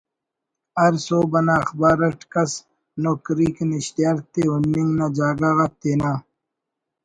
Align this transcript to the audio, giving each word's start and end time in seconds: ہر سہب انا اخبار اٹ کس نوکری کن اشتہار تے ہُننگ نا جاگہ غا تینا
ہر 0.79 0.93
سہب 1.05 1.31
انا 1.37 1.55
اخبار 1.63 1.99
اٹ 2.07 2.19
کس 2.31 2.51
نوکری 3.01 3.49
کن 3.55 3.69
اشتہار 3.77 4.17
تے 4.31 4.41
ہُننگ 4.51 4.91
نا 4.97 5.05
جاگہ 5.17 5.51
غا 5.57 5.67
تینا 5.79 6.11